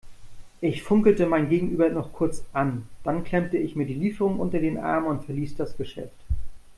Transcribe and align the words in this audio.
Ich 0.61 0.81
funkelte 0.81 1.27
mein 1.27 1.47
Gegenüber 1.49 1.89
noch 1.89 2.11
kurz 2.11 2.43
an, 2.53 2.87
dann 3.03 3.23
klemmte 3.23 3.57
ich 3.59 3.75
mir 3.75 3.85
die 3.85 3.93
Lieferung 3.93 4.39
unter 4.39 4.57
den 4.57 4.79
Arm 4.79 5.05
und 5.05 5.25
verließ 5.25 5.55
das 5.57 5.77
Geschäft. 5.77 6.17